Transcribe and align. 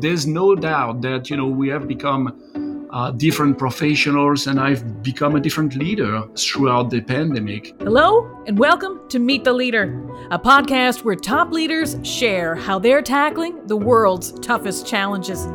There's 0.00 0.28
no 0.28 0.54
doubt 0.54 1.02
that, 1.02 1.28
you 1.28 1.36
know, 1.36 1.48
we 1.48 1.68
have 1.70 1.88
become 1.88 2.86
uh, 2.92 3.10
different 3.10 3.58
professionals 3.58 4.46
and 4.46 4.60
I've 4.60 5.02
become 5.02 5.34
a 5.34 5.40
different 5.40 5.74
leader 5.74 6.22
throughout 6.36 6.90
the 6.90 7.00
pandemic. 7.00 7.74
Hello, 7.80 8.30
and 8.46 8.56
welcome 8.56 9.00
to 9.08 9.18
Meet 9.18 9.42
the 9.42 9.52
Leader, 9.52 10.00
a 10.30 10.38
podcast 10.38 11.02
where 11.02 11.16
top 11.16 11.50
leaders 11.50 11.96
share 12.04 12.54
how 12.54 12.78
they're 12.78 13.02
tackling 13.02 13.66
the 13.66 13.76
world's 13.76 14.30
toughest 14.38 14.86
challenges. 14.86 15.46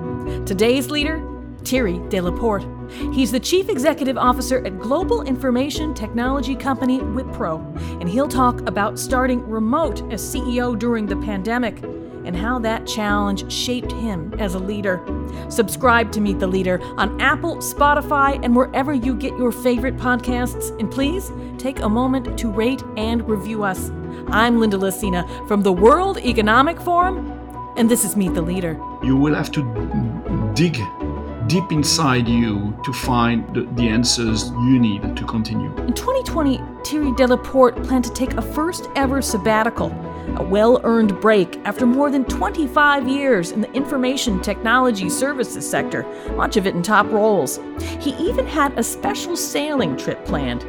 Today's 0.46 0.92
leader, 0.92 1.26
Thierry 1.64 2.00
Delaporte. 2.10 2.70
He's 3.14 3.32
the 3.32 3.40
Chief 3.40 3.70
Executive 3.70 4.18
Officer 4.18 4.66
at 4.66 4.78
global 4.78 5.22
information 5.22 5.94
technology 5.94 6.56
company 6.56 7.00
Wipro, 7.00 7.62
and 8.02 8.10
he'll 8.10 8.28
talk 8.28 8.60
about 8.68 9.00
starting 9.00 9.42
remote 9.48 10.02
as 10.12 10.22
CEO 10.22 10.78
during 10.78 11.06
the 11.06 11.16
pandemic 11.16 11.82
and 12.26 12.36
how 12.36 12.60
that 12.60 12.88
challenge 12.88 13.52
shaped 13.52 13.92
him 13.92 14.34
as 14.40 14.56
a 14.56 14.60
leader. 14.60 15.02
Subscribe 15.50 16.12
to 16.14 16.22
Meet 16.22 16.40
the 16.40 16.48
Leader 16.48 16.82
on 16.98 17.20
Apple, 17.22 17.58
Spotify, 17.58 18.40
and 18.44 18.56
wherever 18.56 18.94
you 18.94 19.16
get 19.16 19.38
your 19.38 19.52
favorite 19.52 19.98
podcasts. 19.98 20.78
And 20.80 20.92
please 20.92 21.32
take 21.58 21.80
a 21.80 21.90
moment 21.90 22.38
to 22.40 22.50
rate 22.50 22.84
and 22.98 23.28
review 23.28 23.64
us. 23.64 23.90
I'm 24.28 24.60
Linda 24.60 24.78
Lacina 24.78 25.48
from 25.48 25.62
the 25.62 25.72
World 25.72 26.18
Economic 26.20 26.80
Forum, 26.80 27.40
and 27.78 27.90
this 27.90 28.06
is 28.06 28.16
Meet 28.16 28.34
the 28.34 28.42
Leader. 28.42 28.80
You 29.04 29.16
will 29.16 29.36
have 29.36 29.52
to 29.52 29.64
dig 30.56 30.78
deep 31.48 31.72
inside 31.72 32.28
you 32.28 32.78
to 32.86 32.94
find 32.94 33.54
the, 33.54 33.64
the, 33.74 33.88
answers 33.88 34.50
you 34.52 34.80
need 34.80 35.16
to 35.16 35.26
continue. 35.26 35.68
In 35.78 35.94
2020, 35.94 36.58
Thierry 36.86 37.12
Delaporte 37.12 37.84
planned 37.84 38.06
to 38.06 38.14
take 38.14 38.34
a 38.34 38.42
first 38.42 38.90
ever 38.96 39.22
sabbatical, 39.22 39.90
a 40.38 40.44
well 40.44 40.82
earned 40.84 41.20
break 41.20 41.60
after 41.66 41.86
more 41.86 42.10
than 42.12 42.26
25 42.26 43.08
years 43.08 43.52
in 43.52 43.62
the 43.62 43.72
information 43.74 44.42
technology 44.42 45.10
services 45.10 45.70
sector, 45.70 46.04
much 46.36 46.58
of 46.58 46.68
it 46.68 46.76
in 46.76 46.82
top 46.82 47.08
roles. 47.12 47.60
He 48.00 48.12
even 48.16 48.46
had 48.46 48.78
a 48.78 48.84
special 48.84 49.36
sailing 49.36 49.98
trip 49.98 50.24
planned. 50.26 50.64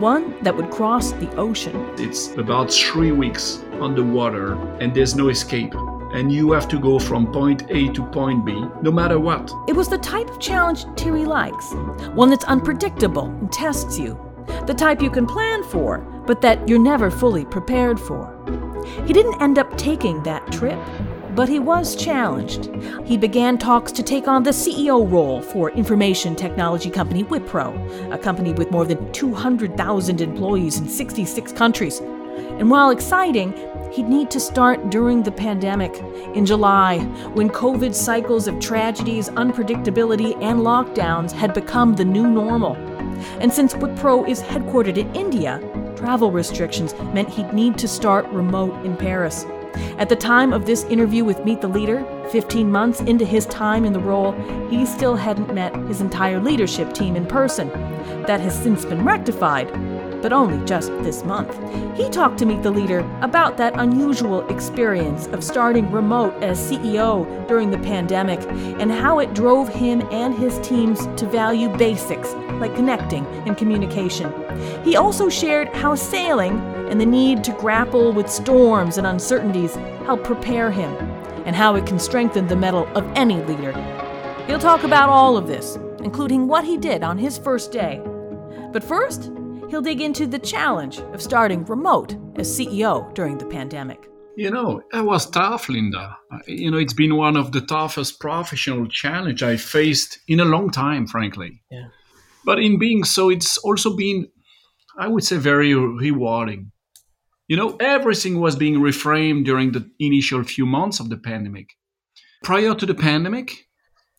One 0.00 0.42
that 0.42 0.56
would 0.56 0.70
cross 0.70 1.12
the 1.12 1.30
ocean. 1.36 1.76
It's 1.98 2.28
about 2.36 2.72
three 2.72 3.12
weeks 3.12 3.62
underwater, 3.80 4.54
and 4.80 4.94
there's 4.94 5.14
no 5.14 5.28
escape 5.28 5.74
and 6.14 6.30
you 6.30 6.52
have 6.52 6.68
to 6.68 6.78
go 6.78 6.98
from 6.98 7.30
point 7.32 7.64
A 7.70 7.88
to 7.92 8.04
point 8.06 8.44
B, 8.44 8.52
no 8.80 8.92
matter 8.92 9.18
what. 9.18 9.52
It 9.66 9.74
was 9.74 9.88
the 9.88 9.98
type 9.98 10.30
of 10.30 10.38
challenge 10.38 10.84
Thierry 10.96 11.24
likes 11.24 11.72
one 12.14 12.30
that's 12.30 12.44
unpredictable 12.44 13.26
and 13.26 13.52
tests 13.52 13.98
you, 13.98 14.14
the 14.66 14.74
type 14.74 15.02
you 15.02 15.10
can 15.10 15.26
plan 15.26 15.62
for, 15.64 15.98
but 16.26 16.40
that 16.40 16.68
you're 16.68 16.78
never 16.78 17.10
fully 17.10 17.44
prepared 17.44 17.98
for. 17.98 18.30
He 19.06 19.12
didn't 19.12 19.40
end 19.40 19.58
up 19.58 19.76
taking 19.76 20.22
that 20.22 20.50
trip, 20.52 20.78
but 21.34 21.48
he 21.48 21.58
was 21.58 21.96
challenged. 21.96 22.70
He 23.04 23.16
began 23.16 23.58
talks 23.58 23.90
to 23.92 24.02
take 24.02 24.28
on 24.28 24.42
the 24.42 24.50
CEO 24.50 25.10
role 25.10 25.42
for 25.42 25.70
information 25.72 26.36
technology 26.36 26.90
company 26.90 27.24
Wipro, 27.24 28.12
a 28.12 28.18
company 28.18 28.52
with 28.52 28.70
more 28.70 28.84
than 28.84 29.12
200,000 29.12 30.20
employees 30.20 30.78
in 30.78 30.88
66 30.88 31.52
countries. 31.52 32.00
And 32.00 32.70
while 32.70 32.90
exciting, 32.90 33.52
he'd 33.92 34.08
need 34.08 34.30
to 34.30 34.40
start 34.40 34.90
during 34.90 35.22
the 35.22 35.32
pandemic 35.32 35.96
in 36.34 36.46
July, 36.46 36.98
when 37.34 37.48
COVID 37.48 37.94
cycles 37.94 38.46
of 38.46 38.60
tragedies, 38.60 39.28
unpredictability, 39.30 40.40
and 40.42 40.60
lockdowns 40.60 41.32
had 41.32 41.52
become 41.52 41.94
the 41.94 42.04
new 42.04 42.28
normal. 42.28 42.74
And 43.40 43.52
since 43.52 43.74
Wipro 43.74 44.28
is 44.28 44.42
headquartered 44.42 44.96
in 44.96 45.14
India, 45.14 45.60
travel 45.96 46.30
restrictions 46.30 46.94
meant 47.12 47.28
he'd 47.28 47.52
need 47.52 47.78
to 47.78 47.88
start 47.88 48.26
remote 48.26 48.84
in 48.84 48.96
Paris. 48.96 49.44
At 49.98 50.08
the 50.08 50.16
time 50.16 50.52
of 50.52 50.66
this 50.66 50.84
interview 50.84 51.24
with 51.24 51.44
Meet 51.44 51.60
the 51.60 51.68
Leader, 51.68 52.04
15 52.30 52.70
months 52.70 53.00
into 53.00 53.24
his 53.24 53.46
time 53.46 53.84
in 53.84 53.92
the 53.92 54.00
role, 54.00 54.32
he 54.70 54.86
still 54.86 55.16
hadn't 55.16 55.52
met 55.52 55.74
his 55.86 56.00
entire 56.00 56.40
leadership 56.40 56.92
team 56.92 57.16
in 57.16 57.26
person. 57.26 57.68
That 58.26 58.40
has 58.40 58.54
since 58.54 58.84
been 58.84 59.04
rectified, 59.04 59.72
but 60.22 60.32
only 60.32 60.64
just 60.64 60.90
this 61.02 61.24
month. 61.24 61.54
He 61.96 62.08
talked 62.08 62.38
to 62.38 62.46
Meet 62.46 62.62
the 62.62 62.70
Leader 62.70 63.00
about 63.20 63.56
that 63.56 63.78
unusual 63.78 64.46
experience 64.48 65.26
of 65.28 65.44
starting 65.44 65.90
remote 65.90 66.34
as 66.42 66.58
CEO 66.58 67.46
during 67.48 67.70
the 67.70 67.78
pandemic 67.78 68.40
and 68.80 68.90
how 68.90 69.18
it 69.18 69.34
drove 69.34 69.68
him 69.68 70.02
and 70.10 70.34
his 70.34 70.58
teams 70.60 71.06
to 71.16 71.26
value 71.26 71.68
basics 71.76 72.34
like 72.64 72.74
connecting 72.74 73.26
and 73.46 73.58
communication. 73.58 74.32
He 74.84 74.96
also 74.96 75.28
shared 75.28 75.68
how 75.76 75.94
sailing 75.94 76.58
and 76.88 76.98
the 76.98 77.04
need 77.04 77.44
to 77.44 77.52
grapple 77.52 78.10
with 78.10 78.30
storms 78.30 78.96
and 78.96 79.06
uncertainties 79.06 79.74
helped 80.06 80.24
prepare 80.24 80.70
him 80.70 80.90
and 81.44 81.54
how 81.54 81.74
it 81.74 81.84
can 81.84 81.98
strengthen 81.98 82.46
the 82.46 82.56
mettle 82.56 82.86
of 82.94 83.04
any 83.14 83.42
leader. 83.42 83.72
He'll 84.46 84.58
talk 84.58 84.82
about 84.82 85.10
all 85.10 85.36
of 85.36 85.46
this, 85.46 85.76
including 85.98 86.48
what 86.48 86.64
he 86.64 86.78
did 86.78 87.02
on 87.02 87.18
his 87.18 87.36
first 87.36 87.70
day. 87.70 88.00
But 88.72 88.82
first, 88.82 89.30
he'll 89.68 89.82
dig 89.82 90.00
into 90.00 90.26
the 90.26 90.38
challenge 90.38 91.00
of 91.12 91.20
starting 91.20 91.66
remote 91.66 92.16
as 92.36 92.48
CEO 92.48 93.12
during 93.14 93.36
the 93.36 93.44
pandemic. 93.44 94.08
You 94.36 94.50
know, 94.50 94.80
it 94.92 95.04
was 95.04 95.28
tough, 95.28 95.68
Linda. 95.68 96.16
Uh, 96.32 96.38
you 96.46 96.70
know, 96.70 96.78
it's 96.78 96.94
been 96.94 97.16
one 97.16 97.36
of 97.36 97.52
the 97.52 97.60
toughest 97.60 98.20
professional 98.20 98.86
challenge 98.88 99.42
I 99.42 99.58
faced 99.58 100.18
in 100.28 100.40
a 100.40 100.46
long 100.46 100.70
time, 100.70 101.06
frankly. 101.06 101.62
Yeah. 101.70 101.88
But 102.44 102.58
in 102.58 102.78
being 102.78 103.04
so, 103.04 103.30
it's 103.30 103.56
also 103.58 103.96
been, 103.96 104.28
I 104.98 105.08
would 105.08 105.24
say, 105.24 105.36
very 105.36 105.74
rewarding. 105.74 106.72
You 107.48 107.56
know, 107.56 107.76
everything 107.76 108.40
was 108.40 108.56
being 108.56 108.76
reframed 108.76 109.44
during 109.44 109.72
the 109.72 109.88
initial 109.98 110.42
few 110.44 110.66
months 110.66 111.00
of 111.00 111.10
the 111.10 111.18
pandemic. 111.18 111.70
Prior 112.42 112.74
to 112.74 112.86
the 112.86 112.94
pandemic, 112.94 113.66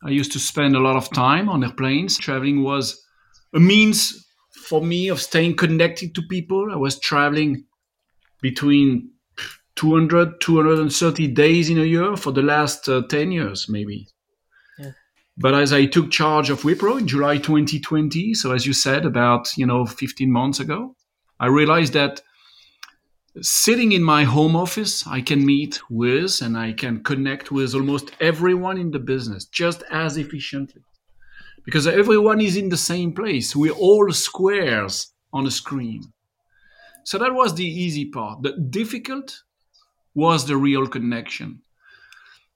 I 0.04 0.10
used 0.10 0.32
to 0.34 0.40
spend 0.40 0.76
a 0.76 0.80
lot 0.80 0.96
of 0.96 1.12
time 1.12 1.50
on 1.50 1.64
airplanes. 1.64 2.18
Traveling 2.18 2.64
was 2.64 3.04
a 3.54 3.60
means 3.60 4.26
for 4.68 4.82
me 4.82 5.08
of 5.10 5.22
staying 5.22 5.56
connected 5.56 6.14
to 6.16 6.22
people. 6.30 6.72
I 6.72 6.76
was 6.76 7.00
traveling 7.00 7.66
between 8.42 9.12
200, 9.76 10.40
230 10.40 11.28
days 11.28 11.70
in 11.70 11.80
a 11.80 11.84
year 11.84 12.16
for 12.16 12.32
the 12.32 12.42
last 12.42 12.88
uh, 12.88 13.02
10 13.10 13.32
years, 13.32 13.68
maybe. 13.68 14.08
But 15.38 15.54
as 15.54 15.74
I 15.74 15.86
took 15.86 16.12
charge 16.12 16.50
of 16.50 16.62
Wipro 16.62 16.98
in 16.98 17.08
July 17.08 17.38
2020, 17.38 18.34
so 18.36 18.54
as 18.54 18.66
you 18.66 18.74
said, 18.74 19.06
about 19.06 19.56
you 19.58 19.66
know 19.66 19.86
15 19.86 20.32
months 20.32 20.60
ago, 20.60 20.96
I 21.40 21.48
realized 21.48 21.94
that 21.94 22.22
sitting 23.42 23.92
in 23.92 24.02
my 24.02 24.24
home 24.24 24.56
office, 24.56 25.06
I 25.06 25.22
can 25.22 25.46
meet 25.46 25.82
with 25.90 26.42
and 26.42 26.58
I 26.58 26.72
can 26.72 27.04
connect 27.04 27.52
with 27.52 27.76
almost 27.76 28.12
everyone 28.22 28.78
in 28.78 28.92
the 28.92 29.00
business 29.00 29.46
just 29.46 29.84
as 29.92 30.16
efficiently 30.16 30.84
because 31.66 31.86
everyone 31.86 32.40
is 32.40 32.56
in 32.56 32.70
the 32.70 32.78
same 32.78 33.12
place. 33.12 33.56
We're 33.56 33.74
all 33.74 34.12
squares 34.14 35.14
on 35.34 35.46
a 35.48 35.52
screen. 35.52 36.14
So 37.04 37.18
that 37.18 37.34
was 37.34 37.56
the 37.56 37.66
easy 37.66 38.06
part. 38.06 38.42
The 38.42 38.54
difficult 38.70 39.44
was 40.14 40.46
the 40.46 40.56
real 40.56 40.88
connection. 40.88 41.62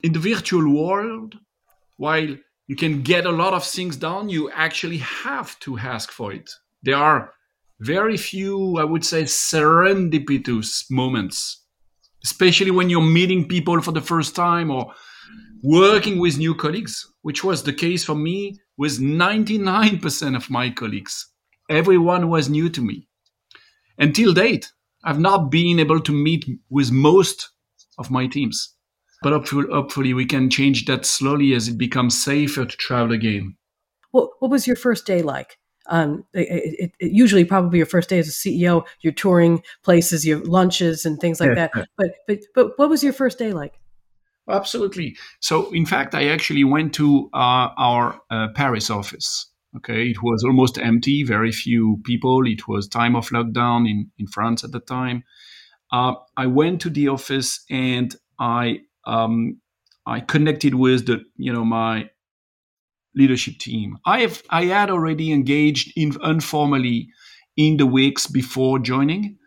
In 0.01 0.13
the 0.13 0.19
virtual 0.19 0.73
world, 0.73 1.35
while 1.97 2.38
you 2.69 2.75
can 2.75 3.02
get 3.02 3.25
a 3.25 3.31
lot 3.31 3.53
of 3.56 3.66
things 3.66 3.97
done, 3.97 4.30
you 4.30 4.52
actually 4.52 5.00
have 5.00 5.59
to 5.59 5.80
ask 5.80 6.12
for 6.12 6.31
it. 6.31 6.47
There 6.84 6.96
are 6.96 7.34
very 7.80 8.16
few, 8.16 8.78
I 8.78 8.84
would 8.84 9.03
say, 9.03 9.24
serendipitous 9.24 10.84
moments, 10.91 11.66
especially 12.24 12.69
when 12.69 12.88
you're 12.88 13.02
meeting 13.02 13.47
people 13.47 13.81
for 13.81 13.91
the 13.91 14.02
first 14.02 14.35
time 14.35 14.69
or 14.69 14.94
working 15.63 16.19
with 16.19 16.38
new 16.38 16.53
colleagues, 16.53 17.12
which 17.24 17.44
was 17.44 17.63
the 17.63 17.74
case 17.74 18.03
for 18.06 18.13
me 18.13 18.59
with 18.78 19.00
99% 19.00 20.36
of 20.36 20.51
my 20.51 20.69
colleagues. 20.69 21.25
Everyone 21.72 22.30
was 22.30 22.50
new 22.50 22.69
to 22.69 22.81
me. 22.81 23.07
Until 23.97 24.31
date, 24.31 24.72
I've 25.03 25.19
not 25.19 25.50
been 25.50 25.80
able 25.80 26.01
to 26.01 26.12
meet 26.12 26.46
with 26.69 26.91
most 26.91 27.50
of 27.97 28.12
my 28.12 28.28
teams. 28.28 28.75
But 29.22 29.34
hopefully, 29.34 29.68
hopefully 29.72 30.13
we 30.13 30.25
can 30.25 30.50
change 30.50 30.85
that 30.85 31.06
slowly 31.06 31.53
as 31.53 31.68
it 31.68 31.78
becomes 31.78 32.21
safer 32.24 32.66
to 32.66 32.77
travel 32.77 33.13
again. 33.13 33.56
What, 34.12 34.30
what 34.39 34.50
was 34.50 34.66
your 34.66 34.75
first 34.75 35.06
day 35.06 35.21
like? 35.21 35.57
Um, 35.88 36.24
it, 36.33 36.92
it, 37.00 37.12
usually, 37.12 37.44
probably 37.44 37.77
your 37.77 37.86
first 37.86 38.10
day 38.10 38.19
as 38.19 38.27
a 38.27 38.31
CEO, 38.31 38.86
you're 39.01 39.13
touring 39.13 39.63
places, 39.83 40.25
your 40.25 40.39
lunches 40.45 41.06
and 41.06 41.19
things 41.19 41.39
like 41.39 41.56
that. 41.56 41.71
But 41.98 42.12
but 42.27 42.39
but 42.54 42.77
what 42.77 42.89
was 42.89 43.04
your 43.04 43.13
first 43.13 43.39
day 43.39 43.54
like? 43.54 43.80
Absolutely. 44.50 45.16
So, 45.39 45.71
in 45.71 45.86
fact, 45.86 46.16
I 46.16 46.27
actually 46.30 46.63
went 46.63 46.94
to 46.95 47.30
uh, 47.33 47.69
our 47.77 48.19
uh, 48.31 48.48
Paris 48.56 48.89
office. 48.89 49.48
Okay, 49.77 50.10
it 50.10 50.24
was 50.24 50.44
almost 50.44 50.80
empty, 50.80 51.24
very 51.24 51.51
few 51.51 52.00
people. 52.04 52.48
It 52.48 52.68
was 52.68 52.88
time 52.88 53.16
of 53.16 53.30
lockdown 53.30 53.88
in, 53.88 54.10
in 54.18 54.25
France 54.27 54.63
at 54.63 54.71
the 54.71 54.80
time. 54.80 55.24
Uh, 55.92 56.16
I 56.36 56.48
went 56.48 56.81
to 56.81 56.89
the 56.89 57.07
office 57.07 57.63
and 57.69 58.16
I 58.39 58.80
um, 59.09 59.59
I 60.06 60.19
connected 60.19 60.75
with 60.75 61.07
the 61.07 61.23
you 61.38 61.51
know 61.53 61.65
my 61.65 62.09
leadership 63.15 63.57
team. 63.57 63.97
I 64.06 64.21
have 64.21 64.44
I 64.50 64.65
had 64.65 64.89
already 64.89 65.31
engaged 65.31 65.94
in 65.95 66.15
informally 66.23 67.09
in 67.57 67.77
the 67.77 67.85
weeks 67.85 68.27
before 68.27 68.79
joining, 68.79 69.38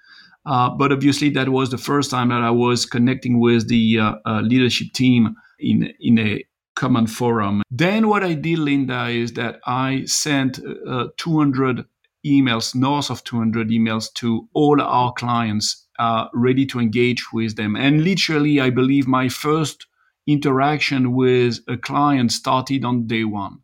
uh, 0.45 0.71
but 0.71 0.93
obviously, 0.93 1.31
that 1.31 1.49
was 1.49 1.71
the 1.71 1.79
first 1.79 2.11
time 2.11 2.29
that 2.31 2.43
I 2.43 2.51
was 2.51 2.85
connecting 2.85 3.41
with 3.41 3.69
the 3.69 3.99
uh, 3.99 4.15
uh, 4.27 4.41
leadership 4.41 4.93
team 4.93 5.37
in 5.59 5.93
in 6.01 6.19
a 6.19 6.45
common 6.75 7.07
forum. 7.07 7.63
Then 7.71 8.09
what 8.09 8.25
I 8.25 8.35
did, 8.35 8.59
Linda, 8.59 9.09
is 9.09 9.35
that 9.35 9.61
I 9.67 10.05
sent 10.07 10.59
uh, 10.89 11.09
200 11.17 11.85
emails, 12.27 12.75
north 12.75 13.11
of 13.11 13.23
200 13.25 13.69
emails 13.69 14.13
to 14.15 14.49
all 14.55 14.81
our 14.81 15.13
clients, 15.13 15.82
uh, 15.99 16.29
ready 16.35 16.67
to 16.67 16.81
engage 16.81 17.33
with 17.33 17.57
them. 17.57 17.77
And 17.77 18.05
literally, 18.05 18.61
I 18.61 18.71
believe 18.71 19.07
my 19.07 19.29
first 19.29 19.87
interaction 20.27 21.13
with 21.13 21.59
a 21.69 21.77
client 21.77 22.33
started 22.33 22.85
on 22.85 23.07
day 23.07 23.25
one. 23.25 23.59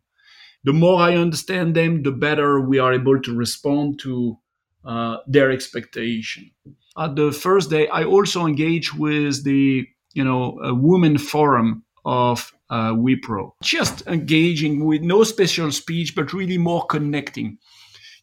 The 0.63 0.73
more 0.73 1.01
I 1.01 1.15
understand 1.15 1.75
them, 1.75 2.03
the 2.03 2.11
better 2.11 2.59
we 2.59 2.79
are 2.79 2.93
able 2.93 3.21
to 3.21 3.35
respond 3.35 3.99
to 3.99 4.37
uh, 4.83 5.17
their 5.25 5.51
expectation. 5.51 6.51
At 6.97 7.15
the 7.15 7.31
first 7.31 7.69
day, 7.69 7.87
I 7.87 8.03
also 8.03 8.45
engage 8.45 8.93
with 8.93 9.43
the 9.43 9.87
you 10.13 10.23
know 10.23 10.59
a 10.59 10.73
women 10.73 11.17
forum 11.17 11.83
of 12.05 12.51
uh, 12.69 12.93
Wipro, 12.93 13.51
just 13.63 14.05
engaging 14.07 14.85
with 14.85 15.01
no 15.01 15.23
special 15.23 15.71
speech, 15.71 16.15
but 16.15 16.33
really 16.33 16.57
more 16.57 16.85
connecting. 16.87 17.57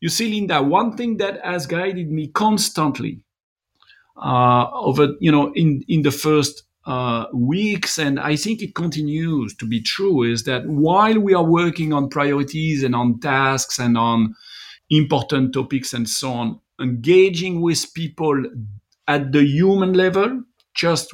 You 0.00 0.08
see, 0.10 0.30
Linda, 0.30 0.62
one 0.62 0.96
thing 0.96 1.16
that 1.18 1.44
has 1.44 1.66
guided 1.66 2.10
me 2.10 2.28
constantly 2.28 3.22
uh, 4.22 4.66
over 4.72 5.08
you 5.20 5.30
know 5.30 5.52
in 5.54 5.82
in 5.88 6.02
the 6.02 6.10
first 6.10 6.62
uh, 6.86 7.26
weeks, 7.34 7.98
and 7.98 8.20
I 8.20 8.36
think 8.36 8.62
it 8.62 8.74
continues 8.74 9.54
to 9.56 9.66
be 9.66 9.82
true, 9.82 10.22
is 10.22 10.44
that 10.44 10.66
while 10.66 11.18
we 11.18 11.34
are 11.34 11.44
working 11.44 11.92
on 11.92 12.08
priorities 12.08 12.82
and 12.82 12.94
on 12.94 13.18
tasks 13.20 13.78
and 13.78 13.98
on 13.98 14.34
important 14.90 15.52
topics 15.52 15.92
and 15.92 16.08
so 16.08 16.32
on, 16.32 16.60
engaging 16.80 17.60
with 17.60 17.92
people 17.94 18.44
at 19.08 19.32
the 19.32 19.44
human 19.44 19.94
level 19.94 20.42
just 20.74 21.12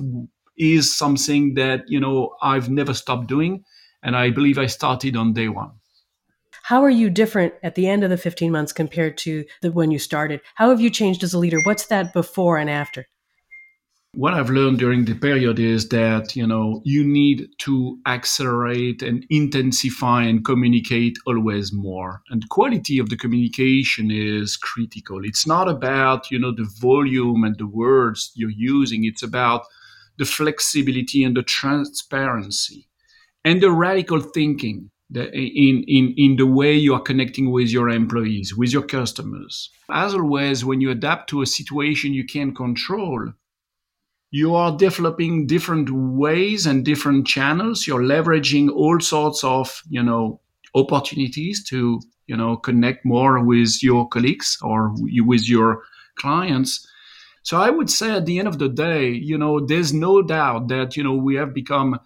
is 0.59 0.95
something 0.95 1.55
that 1.55 1.83
you 1.89 2.01
know 2.01 2.35
I've 2.43 2.69
never 2.71 2.95
stopped 2.95 3.29
doing, 3.29 3.65
and 4.03 4.17
I 4.17 4.31
believe 4.31 4.59
I 4.59 4.67
started 4.67 5.17
on 5.17 5.33
day 5.33 5.49
one. 5.49 5.73
How 6.63 6.83
are 6.85 6.91
you 6.91 7.11
different 7.11 7.55
at 7.63 7.75
the 7.75 7.89
end 7.89 8.05
of 8.05 8.11
the 8.11 8.17
15 8.17 8.51
months 8.51 8.73
compared 8.73 9.19
to 9.19 9.45
the 9.61 9.73
when 9.73 9.91
you 9.91 9.99
started? 9.99 10.41
How 10.55 10.71
have 10.71 10.81
you 10.81 10.91
changed 10.91 11.23
as 11.23 11.35
a 11.35 11.39
leader? 11.39 11.61
What's 11.65 11.87
that 11.87 12.13
before 12.13 12.59
and 12.59 12.71
after? 12.71 13.07
what 14.15 14.35
I've 14.35 14.51
learned 14.51 14.79
during 14.79 15.07
the 15.07 15.15
period 15.15 15.59
is 15.59 15.89
that 15.89 16.37
you 16.37 16.47
know 16.47 16.83
you 16.85 17.03
need 17.03 17.49
to 17.61 17.99
accelerate 18.07 19.01
and 19.01 19.25
intensify 19.31 20.25
and 20.25 20.45
communicate 20.45 21.17
always 21.27 21.73
more 21.73 22.21
and 22.29 22.47
quality 22.51 22.99
of 22.99 23.09
the 23.09 23.17
communication 23.17 24.11
is 24.11 24.59
critical 24.59 25.25
it's 25.25 25.47
not 25.47 25.67
about 25.67 26.31
you 26.31 26.39
know 26.39 26.55
the 26.55 26.71
volume 26.79 27.43
and 27.43 27.57
the 27.57 27.67
words 27.67 28.33
you're 28.35 28.51
using 28.51 29.07
it's 29.07 29.23
about 29.23 29.63
the 30.19 30.27
flexibility 30.27 31.25
and 31.25 31.35
the 31.35 31.43
transparency 31.43 32.87
and 33.47 33.63
the 33.63 33.73
radical 33.73 34.21
thinking 34.21 34.91
in, 35.15 35.85
in, 35.87 36.15
in 36.17 36.37
the 36.37 36.47
way 36.47 36.75
you 36.75 36.95
are 36.95 37.01
connecting 37.01 37.51
with 37.51 37.69
your 37.69 37.89
employees, 37.89 38.57
with 38.57 38.73
your 38.73 38.83
customers. 38.83 39.71
As 39.91 40.15
always, 40.15 40.65
when 40.65 40.81
you 40.81 40.91
adapt 40.91 41.29
to 41.31 41.43
a 41.43 41.47
situation 41.47 42.15
you 42.15 42.25
can't 42.25 42.57
control, 42.57 43.33
you 44.33 44.55
are 44.55 44.75
developing 44.75 45.47
different 45.47 45.91
ways 45.91 46.65
and 46.65 46.85
different 46.85 47.27
channels 47.27 47.87
you're 47.87 48.03
leveraging 48.03 48.71
all 48.71 48.99
sorts 48.99 49.45
of 49.45 49.83
you 49.89 50.03
know 50.03 50.41
opportunities 50.75 51.63
to 51.63 52.01
you 52.27 52.37
know 52.37 52.57
connect 52.57 53.05
more 53.05 53.45
with 53.45 53.83
your 53.83 54.09
colleagues 54.09 54.59
or 54.63 54.93
with 54.99 55.49
your 55.49 55.83
clients 56.17 56.87
so 57.43 57.59
i 57.59 57.71
would 57.71 57.91
say 57.91 58.11
at 58.11 58.27
the 58.27 58.39
end 58.39 58.49
of 58.49 58.59
the 58.59 58.69
day 58.69 59.11
you 59.11 59.37
know 59.37 59.61
there's 59.61 59.93
no 59.93 60.23
doubt 60.23 60.69
that 60.69 60.97
you 60.97 61.05
know 61.05 61.15
we 61.15 61.37
have 61.37 61.55
become 61.55 62.01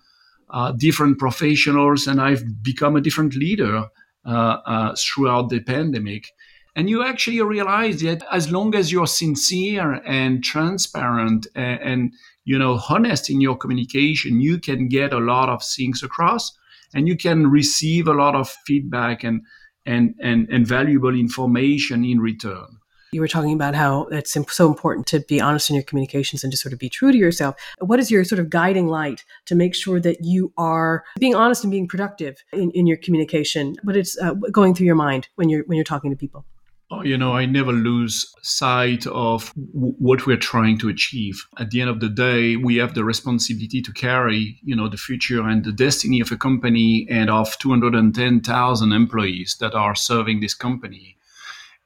uh, 0.50 0.72
different 0.72 1.19
professionals 1.19 2.06
and 2.06 2.20
i've 2.20 2.62
become 2.62 2.96
a 2.96 3.00
different 3.00 3.34
leader 3.34 3.87
uh, 4.26 4.58
uh, 4.66 4.94
throughout 4.98 5.50
the 5.50 5.60
pandemic. 5.60 6.32
And 6.75 6.90
you 6.90 7.04
actually 7.04 7.40
realize 7.43 8.00
that 8.00 8.25
as 8.32 8.50
long 8.50 8.75
as 8.75 8.90
you're 8.90 9.06
sincere 9.06 10.02
and 10.04 10.43
transparent 10.43 11.46
and, 11.54 11.81
and 11.81 12.12
you 12.44 12.58
know 12.58 12.81
honest 12.88 13.31
in 13.31 13.40
your 13.40 13.56
communication 13.56 14.40
you 14.40 14.58
can 14.58 14.88
get 14.88 15.12
a 15.12 15.20
lot 15.20 15.48
of 15.48 15.62
things 15.62 16.02
across 16.02 16.50
and 16.92 17.06
you 17.06 17.16
can 17.16 17.46
receive 17.46 18.08
a 18.08 18.14
lot 18.14 18.34
of 18.34 18.50
feedback 18.66 19.22
and 19.22 19.42
and 19.87 20.16
and, 20.20 20.49
and 20.50 20.66
valuable 20.66 21.14
information 21.14 22.04
in 22.04 22.19
return 22.19 22.66
you 23.12 23.20
were 23.20 23.28
talking 23.28 23.52
about 23.52 23.74
how 23.74 24.04
it's 24.04 24.36
so 24.48 24.66
important 24.66 25.06
to 25.08 25.20
be 25.20 25.40
honest 25.40 25.70
in 25.70 25.76
your 25.76 25.84
communications 25.84 26.42
and 26.42 26.52
to 26.52 26.56
sort 26.56 26.72
of 26.72 26.78
be 26.78 26.88
true 26.88 27.12
to 27.12 27.18
yourself. 27.18 27.56
What 27.80 28.00
is 28.00 28.10
your 28.10 28.24
sort 28.24 28.38
of 28.38 28.50
guiding 28.50 28.88
light 28.88 29.24
to 29.46 29.54
make 29.54 29.74
sure 29.74 30.00
that 30.00 30.24
you 30.24 30.52
are 30.58 31.04
being 31.18 31.34
honest 31.34 31.64
and 31.64 31.70
being 31.70 31.88
productive 31.88 32.42
in, 32.52 32.70
in 32.72 32.86
your 32.86 32.96
communication? 32.96 33.76
What 33.82 33.96
is 33.96 34.18
uh, 34.22 34.34
going 34.34 34.74
through 34.74 34.86
your 34.86 34.96
mind 34.96 35.28
when 35.36 35.48
you're 35.48 35.64
when 35.64 35.76
you're 35.76 35.84
talking 35.84 36.10
to 36.10 36.16
people? 36.16 36.44
Oh, 36.88 37.02
you 37.02 37.18
know, 37.18 37.32
I 37.32 37.46
never 37.46 37.72
lose 37.72 38.32
sight 38.42 39.08
of 39.08 39.52
w- 39.74 39.94
what 39.98 40.24
we're 40.24 40.36
trying 40.36 40.78
to 40.78 40.88
achieve. 40.88 41.44
At 41.58 41.70
the 41.72 41.80
end 41.80 41.90
of 41.90 41.98
the 41.98 42.08
day, 42.08 42.54
we 42.54 42.76
have 42.76 42.94
the 42.94 43.02
responsibility 43.02 43.82
to 43.82 43.92
carry, 43.92 44.60
you 44.62 44.76
know, 44.76 44.88
the 44.88 44.96
future 44.96 45.42
and 45.42 45.64
the 45.64 45.72
destiny 45.72 46.20
of 46.20 46.30
a 46.30 46.36
company 46.36 47.08
and 47.10 47.28
of 47.28 47.58
210,000 47.58 48.92
employees 48.92 49.56
that 49.58 49.74
are 49.74 49.96
serving 49.96 50.38
this 50.38 50.54
company. 50.54 51.16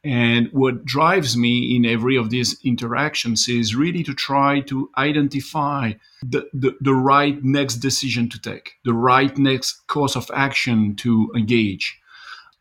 And 0.02 0.48
what 0.52 0.84
drives 0.84 1.36
me 1.36 1.76
in 1.76 1.84
every 1.84 2.16
of 2.16 2.30
these 2.30 2.58
interactions 2.64 3.48
is 3.48 3.74
really 3.74 4.02
to 4.04 4.14
try 4.14 4.60
to 4.60 4.90
identify 4.96 5.92
the, 6.22 6.48
the, 6.54 6.74
the 6.80 6.94
right 6.94 7.42
next 7.44 7.76
decision 7.76 8.28
to 8.30 8.40
take, 8.40 8.72
the 8.84 8.94
right 8.94 9.36
next 9.36 9.86
course 9.88 10.16
of 10.16 10.30
action 10.32 10.96
to 10.96 11.30
engage. 11.36 11.98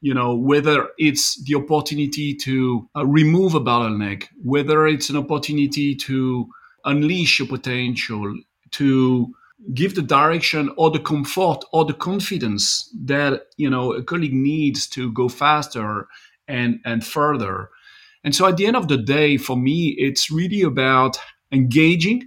You 0.01 0.13
know 0.13 0.33
whether 0.33 0.87
it's 0.97 1.43
the 1.43 1.55
opportunity 1.55 2.33
to 2.35 2.87
uh, 2.95 3.05
remove 3.05 3.53
a 3.53 3.59
bottleneck 3.59 4.27
whether 4.41 4.87
it's 4.87 5.09
an 5.09 5.17
opportunity 5.17 5.93
to 5.93 6.47
unleash 6.85 7.41
a 7.41 7.45
potential 7.45 8.33
to 8.71 9.33
give 9.73 9.95
the 9.95 10.01
direction 10.01 10.71
or 10.77 10.89
the 10.89 10.99
comfort 10.99 11.65
or 11.73 11.83
the 11.83 11.93
confidence 11.93 12.89
that 13.03 13.47
you 13.57 13.69
know 13.69 13.91
a 13.91 14.01
colleague 14.01 14.33
needs 14.33 14.87
to 14.87 15.11
go 15.11 15.27
faster 15.27 16.07
and 16.49 16.79
and 16.83 17.05
further 17.05 17.69
and 18.23 18.35
so 18.35 18.45
at 18.45 18.57
the 18.57 18.65
end 18.65 18.75
of 18.75 18.89
the 18.89 18.97
day 18.97 19.37
for 19.37 19.55
me 19.55 19.95
it's 19.97 20.29
really 20.29 20.61
about 20.61 21.17
engaging 21.51 22.23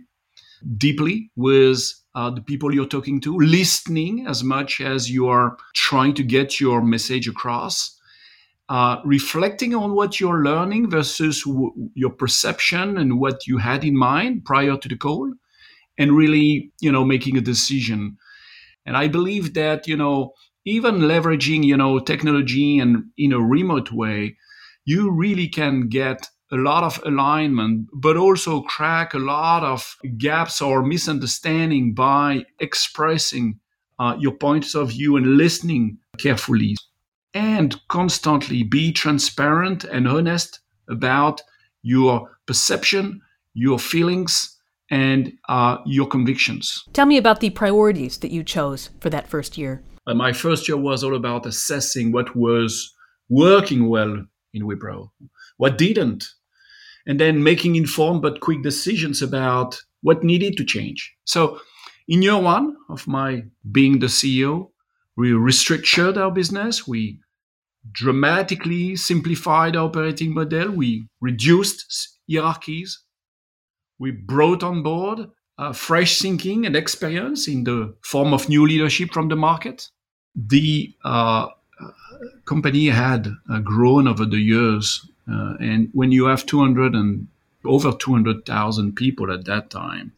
deeply 0.79 1.31
with 1.37 1.93
uh, 2.15 2.31
the 2.31 2.43
people 2.43 2.75
you're 2.75 2.87
talking 2.87 3.21
to, 3.21 3.37
listening 3.37 4.27
as 4.27 4.45
much 4.45 4.81
as 4.81 5.11
you 5.11 5.29
are 5.29 5.57
trying 5.75 6.15
to 6.15 6.23
get 6.23 6.61
your 6.61 6.83
message 6.83 7.27
across, 7.27 7.99
uh, 8.69 8.99
reflecting 9.05 9.75
on 9.75 9.95
what 9.95 10.21
you're 10.21 10.43
learning 10.43 10.91
versus 10.91 11.43
w- 11.45 11.73
your 11.95 12.11
perception 12.11 12.99
and 12.99 13.19
what 13.19 13.47
you 13.47 13.59
had 13.59 13.85
in 13.85 13.97
mind 13.97 14.45
prior 14.45 14.77
to 14.77 14.89
the 14.89 14.97
call, 14.97 15.33
and 15.99 16.13
really, 16.13 16.71
you 16.81 16.93
know, 16.93 17.05
making 17.05 17.37
a 17.37 17.41
decision. 17.41 18.17
And 18.85 18.97
I 18.97 19.09
believe 19.09 19.55
that, 19.55 19.87
you 19.87 19.97
know, 19.97 20.33
even 20.65 21.01
leveraging, 21.01 21.65
you 21.65 21.77
know, 21.77 21.99
technology 21.99 22.79
and 22.79 23.05
in 23.17 23.33
a 23.33 23.41
remote 23.41 23.91
way, 23.93 24.37
you 24.85 25.11
really 25.11 25.49
can 25.49 25.89
get 25.89 26.29
a 26.53 26.57
lot 26.57 26.85
of 26.85 27.03
alignment, 27.07 27.89
but 27.95 28.17
also 28.17 28.61
crack 28.63 29.15
a 29.15 29.19
lot 29.19 29.65
of 29.65 29.97
gaps 30.19 30.61
or 30.61 30.83
misunderstanding 30.83 31.95
by 31.95 32.45
expressing 32.61 33.59
uh, 33.99 34.17
your 34.19 34.33
points 34.33 34.75
of 34.75 34.91
view 34.91 35.17
and 35.17 35.37
listening 35.37 35.99
carefully. 36.19 36.77
And 37.35 37.75
constantly 37.89 38.63
be 38.63 38.93
transparent 38.93 39.85
and 39.85 40.07
honest 40.07 40.61
about 40.89 41.41
your 41.83 42.37
perception, 42.47 43.23
your 43.55 43.79
feelings, 43.79 44.59
and 44.91 45.33
uh, 45.49 45.79
your 45.87 46.07
convictions. 46.07 46.85
Tell 46.93 47.07
me 47.07 47.17
about 47.17 47.41
the 47.41 47.49
priorities 47.49 48.19
that 48.19 48.31
you 48.31 48.45
chose 48.45 48.91
for 49.01 49.09
that 49.09 49.29
first 49.29 49.57
year. 49.57 49.83
Uh, 50.07 50.15
my 50.15 50.33
first 50.33 50.69
year 50.69 50.77
was 50.77 51.05
all 51.05 51.15
about 51.15 51.47
assessing 51.47 52.13
what 52.13 52.35
was 52.35 52.93
working 53.29 53.89
well 53.89 54.25
in 54.53 54.63
Wipro, 54.63 55.11
what 55.57 55.79
didn't, 55.79 56.25
and 57.07 57.19
then 57.21 57.43
making 57.43 57.77
informed 57.77 58.23
but 58.23 58.41
quick 58.41 58.63
decisions 58.63 59.23
about 59.23 59.81
what 60.03 60.25
needed 60.25 60.57
to 60.57 60.65
change. 60.65 61.15
So, 61.25 61.61
in 62.09 62.23
year 62.23 62.39
one 62.39 62.77
of 62.91 63.07
my 63.07 63.45
being 63.71 64.01
the 64.01 64.07
CEO, 64.07 64.71
we 65.17 65.31
restructured 65.31 66.17
our 66.17 66.31
business. 66.31 66.87
We 66.87 67.21
dramatically 67.93 68.97
simplified 68.97 69.77
our 69.77 69.87
operating 69.87 70.35
model. 70.35 70.73
We 70.73 71.09
reduced 71.21 72.19
hierarchies. 72.31 73.03
We 73.99 74.11
brought 74.11 74.63
on 74.63 74.83
board 74.83 75.29
uh, 75.59 75.73
fresh 75.73 76.21
thinking 76.21 76.67
and 76.67 76.75
experience 76.75 77.47
in 77.49 77.65
the 77.65 77.95
form 78.03 78.33
of 78.33 78.49
new 78.49 78.67
leadership 78.67 79.13
from 79.13 79.29
the 79.29 79.37
market. 79.37 79.91
The 80.35 80.95
uh, 81.05 81.49
company 82.45 82.87
had 82.87 83.29
uh, 83.51 83.59
grown 83.61 84.09
over 84.09 84.25
the 84.25 84.39
years 84.39 85.07
uh, 85.31 85.55
and 85.61 85.89
when 85.93 86.11
you 86.11 86.27
have 86.27 86.47
200 86.47 86.95
and 86.95 87.29
over 87.65 87.93
200,000 87.93 88.97
people 88.97 89.31
at 89.31 89.45
that 89.45 89.71
time, 89.71 90.13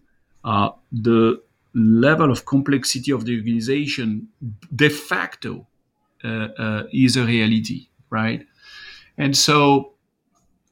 uh, 0.45 0.71
the 0.91 1.43
level 1.75 2.31
of 2.31 2.47
complexity 2.47 3.11
of 3.11 3.27
the 3.27 3.37
organization 3.37 4.29
de 4.75 4.89
facto 4.89 5.67
is 6.91 7.17
a 7.19 7.25
reality, 7.25 7.89
right? 8.09 8.47
And 9.19 9.37
so 9.37 9.93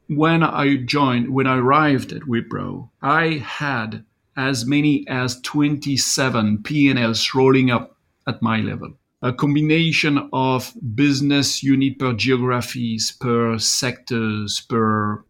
when 0.08 0.42
I 0.42 0.76
joined, 0.76 1.28
when 1.28 1.46
I 1.46 1.58
arrived 1.58 2.12
at 2.12 2.22
Wipro, 2.22 2.88
I 3.02 3.42
had 3.44 4.04
as 4.36 4.66
many 4.66 5.06
as 5.08 5.40
27 5.42 6.62
P&Ls 6.62 7.34
rolling 7.34 7.70
up 7.70 7.96
at 8.26 8.40
my 8.42 8.58
level. 8.60 8.92
A 9.22 9.32
combination 9.32 10.28
of 10.32 10.72
business 10.94 11.62
unit 11.62 11.98
per 11.98 12.12
geographies, 12.12 13.12
per 13.20 13.58
sectors, 13.58 14.60
per 14.68 15.24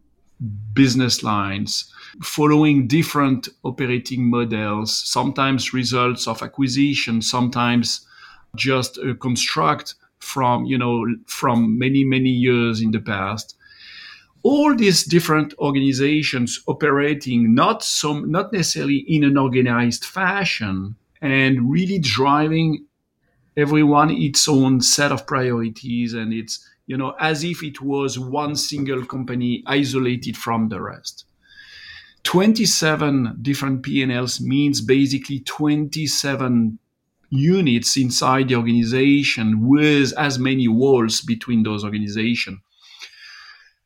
business 0.73 1.21
lines, 1.23 1.91
following 2.23 2.87
different 2.87 3.47
operating 3.63 4.29
models, 4.29 4.95
sometimes 4.97 5.73
results 5.73 6.27
of 6.27 6.41
acquisition, 6.41 7.21
sometimes 7.21 8.05
just 8.55 8.97
a 8.97 9.13
construct 9.15 9.95
from, 10.19 10.65
you 10.65 10.77
know, 10.77 11.05
from 11.27 11.77
many, 11.77 12.03
many 12.03 12.29
years 12.29 12.81
in 12.81 12.91
the 12.91 12.99
past 12.99 13.55
all 14.43 14.75
these 14.75 15.05
different 15.05 15.53
organizations 15.57 16.61
operating 16.67 17.55
not 17.55 17.81
some 17.81 18.29
not 18.29 18.51
necessarily 18.51 18.97
in 19.07 19.23
an 19.23 19.37
organized 19.37 20.03
fashion 20.03 20.95
and 21.21 21.71
really 21.71 21.97
driving 21.97 22.85
everyone 23.55 24.11
its 24.11 24.47
own 24.47 24.81
set 24.81 25.11
of 25.11 25.25
priorities 25.25 26.13
and 26.13 26.33
it's 26.33 26.69
you 26.85 26.97
know 26.97 27.15
as 27.19 27.43
if 27.43 27.63
it 27.63 27.81
was 27.81 28.19
one 28.19 28.55
single 28.55 29.05
company 29.05 29.63
isolated 29.65 30.35
from 30.35 30.67
the 30.69 30.81
rest. 30.81 31.25
27 32.23 33.37
different 33.41 33.83
p&l's 33.83 34.39
means 34.39 34.81
basically 34.81 35.39
27 35.41 36.79
units 37.29 37.97
inside 37.97 38.47
the 38.47 38.55
organization 38.55 39.67
with 39.67 40.13
as 40.17 40.37
many 40.37 40.67
walls 40.67 41.21
between 41.21 41.63
those 41.63 41.83
organizations 41.83 42.59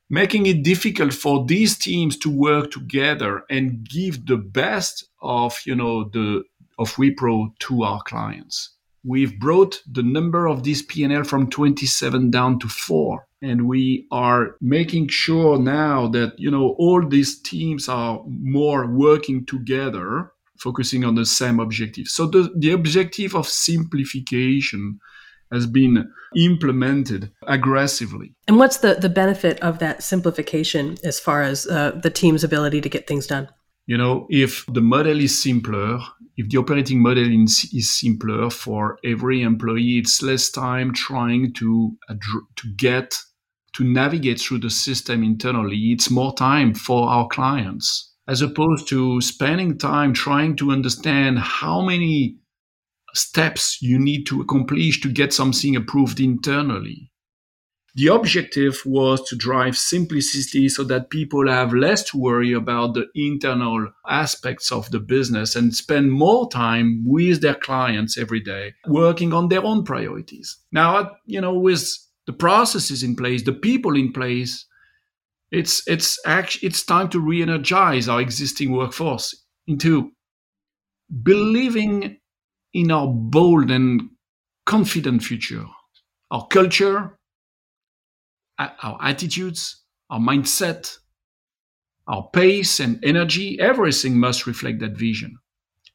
making 0.09 0.45
it 0.45 0.63
difficult 0.63 1.13
for 1.13 1.45
these 1.45 1.77
teams 1.77 2.17
to 2.17 2.29
work 2.29 2.71
together 2.71 3.43
and 3.49 3.87
give 3.87 4.25
the 4.25 4.37
best 4.37 5.05
of 5.21 5.59
you 5.65 5.75
know 5.75 6.05
the 6.05 6.43
of 6.79 6.93
Wipro 6.95 7.49
to 7.59 7.83
our 7.83 8.01
clients. 8.03 8.71
We've 9.03 9.39
brought 9.39 9.81
the 9.89 10.03
number 10.03 10.47
of 10.47 10.63
these 10.63 10.81
P&L 10.81 11.23
from 11.23 11.49
27 11.49 12.29
down 12.29 12.59
to 12.59 12.67
4 12.67 13.25
and 13.41 13.67
we 13.67 14.05
are 14.11 14.55
making 14.59 15.07
sure 15.07 15.57
now 15.57 16.07
that 16.07 16.33
you 16.37 16.51
know 16.51 16.75
all 16.77 17.07
these 17.07 17.39
teams 17.41 17.87
are 17.87 18.21
more 18.27 18.87
working 18.87 19.45
together 19.45 20.31
focusing 20.57 21.03
on 21.03 21.15
the 21.15 21.25
same 21.25 21.59
objective. 21.59 22.07
So 22.07 22.25
the, 22.25 22.51
the 22.55 22.71
objective 22.71 23.35
of 23.35 23.47
simplification 23.47 24.99
has 25.51 25.65
been 25.65 26.11
implemented 26.35 27.31
aggressively. 27.47 28.33
And 28.47 28.57
what's 28.57 28.77
the, 28.77 28.95
the 28.95 29.09
benefit 29.09 29.59
of 29.61 29.79
that 29.79 30.03
simplification 30.03 30.97
as 31.03 31.19
far 31.19 31.41
as 31.41 31.67
uh, 31.67 31.91
the 31.91 32.09
team's 32.09 32.43
ability 32.43 32.81
to 32.81 32.89
get 32.89 33.07
things 33.07 33.27
done? 33.27 33.49
You 33.85 33.97
know, 33.97 34.27
if 34.29 34.65
the 34.67 34.81
model 34.81 35.19
is 35.21 35.41
simpler, 35.41 35.99
if 36.35 36.49
the 36.49 36.57
operating 36.57 37.01
model 37.01 37.31
is, 37.43 37.69
is 37.73 37.93
simpler 37.93 38.49
for 38.49 38.97
every 39.03 39.41
employee, 39.41 39.99
it's 39.99 40.21
less 40.21 40.49
time 40.49 40.93
trying 40.93 41.53
to 41.53 41.97
to 42.09 42.73
get 42.75 43.15
to 43.73 43.83
navigate 43.83 44.41
through 44.41 44.59
the 44.59 44.69
system 44.69 45.23
internally. 45.23 45.77
It's 45.91 46.09
more 46.09 46.33
time 46.33 46.73
for 46.73 47.07
our 47.07 47.27
clients 47.27 48.13
as 48.27 48.41
opposed 48.41 48.89
to 48.89 49.21
spending 49.21 49.77
time 49.77 50.13
trying 50.13 50.55
to 50.57 50.71
understand 50.71 51.39
how 51.39 51.81
many 51.81 52.37
steps 53.13 53.81
you 53.81 53.97
need 53.99 54.25
to 54.25 54.41
accomplish 54.41 55.01
to 55.01 55.11
get 55.11 55.33
something 55.33 55.75
approved 55.75 56.19
internally. 56.19 57.11
The 57.95 58.07
objective 58.07 58.83
was 58.85 59.27
to 59.27 59.35
drive 59.35 59.75
simplicity 59.75 60.69
so 60.69 60.83
that 60.83 61.09
people 61.09 61.47
have 61.47 61.73
less 61.73 62.03
to 62.11 62.17
worry 62.17 62.53
about 62.53 62.93
the 62.93 63.07
internal 63.15 63.87
aspects 64.07 64.71
of 64.71 64.91
the 64.91 64.99
business 64.99 65.55
and 65.55 65.73
spend 65.73 66.11
more 66.11 66.47
time 66.47 67.01
with 67.07 67.41
their 67.41 67.55
clients 67.55 68.15
every 68.15 68.39
day, 68.39 68.75
working 68.85 69.33
on 69.33 69.49
their 69.49 69.63
own 69.63 69.83
priorities. 69.83 70.57
Now, 70.71 71.13
you 71.25 71.41
know, 71.41 71.57
with 71.57 71.87
the 72.27 72.33
processes 72.33 73.01
in 73.01 73.15
place, 73.15 73.41
the 73.41 73.53
people 73.53 73.97
in 73.97 74.13
place, 74.13 74.67
it's 75.49 75.81
it's 75.87 76.19
actually 76.23 76.67
it's 76.67 76.85
time 76.85 77.09
to 77.09 77.19
re-energize 77.19 78.07
our 78.07 78.21
existing 78.21 78.73
workforce 78.73 79.33
into 79.65 80.11
believing 81.23 82.19
in 82.73 82.91
our 82.91 83.07
bold 83.07 83.71
and 83.71 84.09
confident 84.65 85.23
future. 85.23 85.65
Our 86.31 86.47
culture, 86.47 87.17
our 88.59 88.97
attitudes, 89.01 89.83
our 90.09 90.19
mindset, 90.19 90.97
our 92.07 92.29
pace 92.31 92.79
and 92.79 93.03
energy, 93.03 93.59
everything 93.59 94.19
must 94.19 94.47
reflect 94.47 94.79
that 94.79 94.97
vision. 94.97 95.37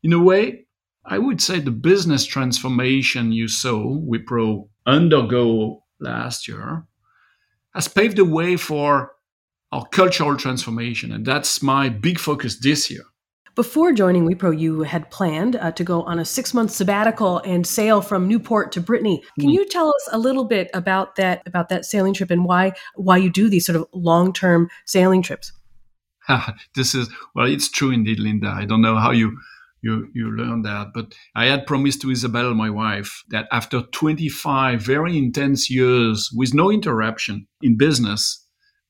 In 0.02 0.12
a 0.12 0.22
way, 0.22 0.66
I 1.04 1.18
would 1.18 1.40
say 1.40 1.58
the 1.58 1.70
business 1.70 2.24
transformation 2.24 3.32
you 3.32 3.48
saw 3.48 3.98
Wipro 3.98 4.68
undergo 4.86 5.82
last 6.00 6.46
year 6.48 6.86
has 7.74 7.88
paved 7.88 8.16
the 8.16 8.24
way 8.24 8.56
for 8.56 9.12
our 9.72 9.86
cultural 9.88 10.36
transformation. 10.36 11.12
And 11.12 11.24
that's 11.24 11.62
my 11.62 11.88
big 11.88 12.18
focus 12.18 12.58
this 12.58 12.90
year. 12.90 13.04
Before 13.54 13.92
joining 13.92 14.26
Wipro, 14.26 14.58
you 14.58 14.82
had 14.82 15.10
planned 15.10 15.56
uh, 15.56 15.72
to 15.72 15.84
go 15.84 16.02
on 16.04 16.18
a 16.18 16.24
six 16.24 16.54
month 16.54 16.70
sabbatical 16.70 17.38
and 17.40 17.66
sail 17.66 18.00
from 18.00 18.26
Newport 18.26 18.72
to 18.72 18.80
Brittany. 18.80 19.22
Can 19.38 19.50
mm. 19.50 19.52
you 19.52 19.68
tell 19.68 19.88
us 19.88 20.08
a 20.10 20.18
little 20.18 20.44
bit 20.44 20.70
about 20.72 21.16
that 21.16 21.42
about 21.46 21.68
that 21.68 21.84
sailing 21.84 22.14
trip 22.14 22.30
and 22.30 22.46
why 22.46 22.72
why 22.94 23.18
you 23.18 23.28
do 23.28 23.50
these 23.50 23.66
sort 23.66 23.76
of 23.76 23.86
long 23.92 24.32
term 24.32 24.70
sailing 24.86 25.20
trips? 25.20 25.52
this 26.74 26.94
is 26.94 27.10
well, 27.34 27.46
it's 27.46 27.68
true 27.68 27.90
indeed, 27.90 28.20
Linda. 28.20 28.48
I 28.48 28.64
don't 28.64 28.80
know 28.80 28.96
how 28.96 29.10
you 29.10 29.38
you 29.82 30.08
you 30.14 30.30
learned 30.30 30.64
that, 30.64 30.92
but 30.94 31.14
I 31.34 31.46
had 31.46 31.66
promised 31.66 32.00
to 32.02 32.10
Isabel, 32.10 32.54
my 32.54 32.70
wife, 32.70 33.22
that 33.28 33.48
after 33.52 33.82
25 33.82 34.80
very 34.80 35.18
intense 35.18 35.68
years 35.68 36.30
with 36.34 36.54
no 36.54 36.70
interruption 36.70 37.46
in 37.60 37.76
business, 37.76 38.41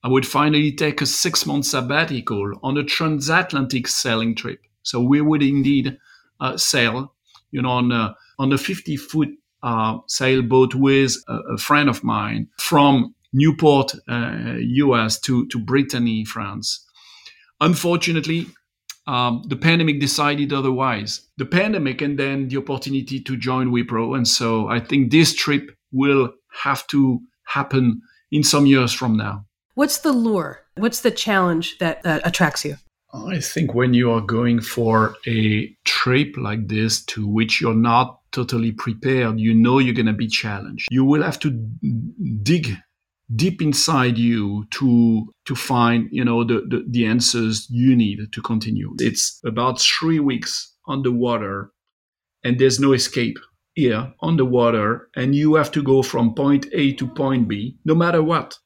I 0.04 0.08
would 0.08 0.26
finally 0.26 0.72
take 0.72 1.00
a 1.00 1.06
six 1.06 1.46
month 1.46 1.66
sabbatical 1.66 2.58
on 2.62 2.76
a 2.76 2.84
transatlantic 2.84 3.86
sailing 3.86 4.34
trip. 4.34 4.60
So 4.82 5.00
we 5.00 5.20
would 5.20 5.42
indeed 5.42 5.96
uh, 6.40 6.56
sail, 6.56 7.14
you 7.52 7.62
know, 7.62 7.70
on 7.70 7.92
a, 7.92 8.16
on 8.38 8.52
a 8.52 8.58
50 8.58 8.96
foot 8.96 9.28
uh, 9.62 9.98
sailboat 10.08 10.74
with 10.74 11.16
a, 11.28 11.34
a, 11.54 11.56
friend 11.56 11.88
of 11.88 12.02
mine 12.02 12.48
from 12.58 13.14
Newport, 13.32 13.94
uh, 14.08 14.54
US 14.58 15.20
to, 15.20 15.46
to 15.48 15.58
Brittany, 15.60 16.24
France. 16.24 16.84
Unfortunately, 17.60 18.48
um, 19.06 19.44
the 19.46 19.56
pandemic 19.56 20.00
decided 20.00 20.52
otherwise. 20.52 21.28
The 21.36 21.46
pandemic 21.46 22.02
and 22.02 22.18
then 22.18 22.48
the 22.48 22.56
opportunity 22.56 23.20
to 23.20 23.36
join 23.36 23.70
Wipro. 23.70 24.16
And 24.16 24.26
so 24.26 24.66
I 24.68 24.80
think 24.80 25.12
this 25.12 25.32
trip 25.32 25.70
will 25.92 26.32
have 26.52 26.86
to 26.88 27.20
happen 27.44 28.02
in 28.32 28.42
some 28.42 28.66
years 28.66 28.92
from 28.92 29.16
now. 29.16 29.46
What's 29.74 29.98
the 29.98 30.12
lure? 30.12 30.60
What's 30.76 31.00
the 31.00 31.10
challenge 31.10 31.78
that 31.78 32.04
uh, 32.04 32.20
attracts 32.24 32.64
you? 32.64 32.76
I 33.14 33.40
think 33.40 33.74
when 33.74 33.92
you 33.94 34.10
are 34.10 34.20
going 34.20 34.60
for 34.60 35.14
a 35.26 35.74
trip 35.84 36.34
like 36.36 36.68
this 36.68 37.04
to 37.06 37.26
which 37.26 37.60
you're 37.60 37.74
not 37.74 38.20
totally 38.32 38.72
prepared, 38.72 39.38
you 39.38 39.54
know 39.54 39.78
you're 39.78 39.94
going 39.94 40.06
to 40.06 40.12
be 40.12 40.28
challenged. 40.28 40.88
You 40.90 41.04
will 41.04 41.22
have 41.22 41.38
to 41.40 41.50
dig 42.42 42.76
deep 43.34 43.62
inside 43.62 44.18
you 44.18 44.66
to 44.70 45.26
to 45.46 45.54
find 45.54 46.08
you 46.10 46.24
know 46.24 46.44
the, 46.44 46.66
the, 46.68 46.84
the 46.88 47.06
answers 47.06 47.66
you 47.70 47.96
need 47.96 48.18
to 48.32 48.42
continue 48.42 48.94
it's 48.98 49.40
about 49.44 49.80
three 49.80 50.20
weeks 50.20 50.74
underwater 50.86 51.70
and 52.44 52.58
there's 52.58 52.80
no 52.80 52.92
escape 52.92 53.38
here 53.74 54.12
on 54.20 54.36
the 54.36 54.44
water 54.44 55.08
and 55.16 55.34
you 55.34 55.54
have 55.54 55.70
to 55.70 55.82
go 55.82 56.02
from 56.02 56.34
point 56.34 56.66
a 56.72 56.92
to 56.92 57.06
point 57.06 57.48
b 57.48 57.76
no 57.84 57.94
matter 57.94 58.22
what 58.22 58.58